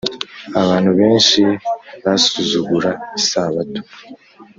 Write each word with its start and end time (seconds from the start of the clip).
Abantu 0.61 0.91
benshi 0.99 1.41
basuzugura 2.05 2.91
isabato 3.19 3.81